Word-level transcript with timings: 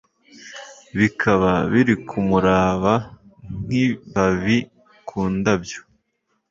Bikaba 0.97 1.51
biri 1.71 1.95
kumuraba 2.07 2.93
nkibabi 3.63 4.57
Ku 5.07 5.19
ndabyo 5.37 5.81